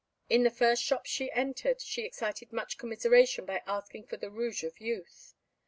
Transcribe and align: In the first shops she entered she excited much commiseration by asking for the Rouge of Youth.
In 0.29 0.41
the 0.41 0.49
first 0.49 0.81
shops 0.81 1.11
she 1.11 1.31
entered 1.31 1.79
she 1.79 2.01
excited 2.01 2.51
much 2.51 2.79
commiseration 2.79 3.45
by 3.45 3.61
asking 3.67 4.07
for 4.07 4.17
the 4.17 4.31
Rouge 4.31 4.63
of 4.63 4.79
Youth. 4.81 5.35